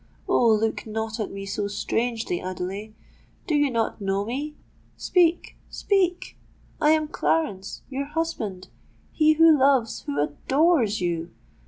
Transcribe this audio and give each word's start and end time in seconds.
Oh! 0.27 0.51
look 0.55 0.87
not 0.87 1.19
at 1.19 1.29
me 1.31 1.45
so 1.45 1.67
strangely, 1.67 2.41
Adelais—do 2.41 3.53
you 3.53 3.69
not 3.69 4.01
know 4.01 4.25
me?—speak—speak!—I 4.25 6.89
am 6.89 7.07
Clarence—your 7.07 8.05
husband—he 8.05 9.33
who 9.33 9.55
loves, 9.59 9.99
who 10.07 10.19
adores 10.19 11.01
you! 11.01 11.29